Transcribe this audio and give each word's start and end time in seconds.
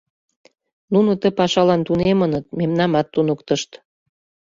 Нуно 0.93 1.11
ты 1.21 1.27
пашалан 1.39 1.81
тунемыныт, 1.87 2.45
мемнамат 2.57 3.07
туныктышт. 3.13 3.71